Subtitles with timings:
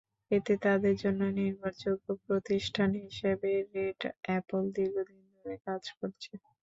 [0.31, 6.31] এতে তাঁদের জন্য নির্ভরযোগ্য প্রতিষ্ঠান হিসেবে রেড অ্যাপল দীর্ঘদিন ধরে কাজ করছে।